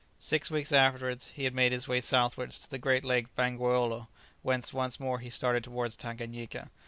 [0.17, 4.07] Six weeks afterwards he had made his way southwards to the great lake Bangweolo,
[4.41, 6.71] whence once more he started towards Tanganyika.